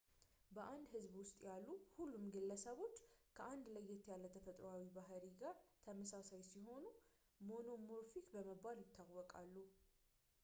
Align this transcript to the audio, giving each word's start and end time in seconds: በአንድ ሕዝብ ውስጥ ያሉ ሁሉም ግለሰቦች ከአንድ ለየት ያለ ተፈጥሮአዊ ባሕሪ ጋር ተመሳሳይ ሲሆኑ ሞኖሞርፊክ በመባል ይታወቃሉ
በአንድ 0.55 0.85
ሕዝብ 0.93 1.11
ውስጥ 1.21 1.35
ያሉ 1.47 1.67
ሁሉም 1.97 2.23
ግለሰቦች 2.35 2.95
ከአንድ 3.37 3.65
ለየት 3.75 4.03
ያለ 4.11 4.23
ተፈጥሮአዊ 4.35 4.81
ባሕሪ 4.95 5.25
ጋር 5.43 5.55
ተመሳሳይ 5.87 6.41
ሲሆኑ 6.51 6.83
ሞኖሞርፊክ 7.51 8.25
በመባል 8.33 8.79
ይታወቃሉ 8.85 9.55